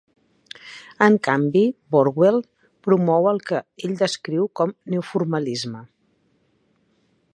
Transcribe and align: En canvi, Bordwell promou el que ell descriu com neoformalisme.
En 1.07 1.17
canvi, 1.27 1.61
Bordwell 1.95 2.39
promou 2.87 3.29
el 3.33 3.43
que 3.51 3.61
ell 3.89 3.93
descriu 4.01 4.49
com 4.61 4.75
neoformalisme. 4.95 5.85